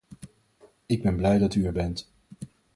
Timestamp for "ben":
1.03-1.15